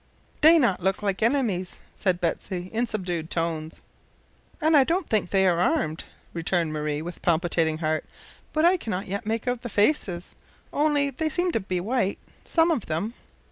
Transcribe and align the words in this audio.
"They 0.41 0.57
not 0.57 0.81
look 0.81 1.03
like 1.03 1.21
enemies," 1.21 1.77
said 1.93 2.19
Betsy 2.19 2.71
in 2.73 2.87
subdued 2.87 3.29
tones. 3.29 3.81
"And 4.59 4.75
I 4.75 4.83
don't 4.83 5.07
think 5.07 5.29
they 5.29 5.45
are 5.45 5.59
armed," 5.59 6.05
returned 6.33 6.73
Marie, 6.73 7.03
with 7.03 7.21
palpitating 7.21 7.77
heart, 7.77 8.05
"but 8.51 8.65
I 8.65 8.77
cannot 8.77 9.05
yet 9.05 9.27
make 9.27 9.47
out 9.47 9.61
the 9.61 9.69
faces 9.69 10.31
only, 10.73 11.11
they 11.11 11.29
seem 11.29 11.51
to 11.51 11.59
be 11.59 11.79
white, 11.79 12.17
some 12.43 12.71
of 12.71 12.87
them." 12.87 13.13